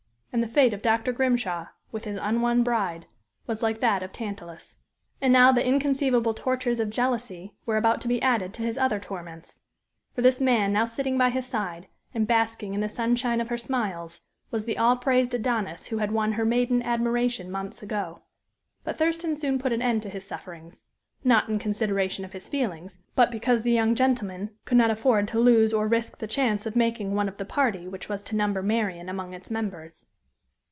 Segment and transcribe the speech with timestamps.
[0.33, 1.11] And the fate of Dr.
[1.11, 3.05] Grimshaw, with his unwon bride,
[3.47, 4.77] was like that of Tantalus.
[5.19, 8.97] And now the inconceivable tortures of jealousy were about to be added to his other
[8.97, 9.59] torments,
[10.15, 13.57] for this man now sitting by his side, and basking in the sunshine of her
[13.57, 18.21] smiles, was the all praised Adonis who had won her maiden admiration months ago.
[18.85, 20.85] But Thurston soon put an end to his sufferings
[21.25, 25.41] not in consideration of his feelings, but because the young gentleman could not afford to
[25.41, 28.63] lose or risk the chance of making one of the party which was to number
[28.63, 30.05] Marian among its members.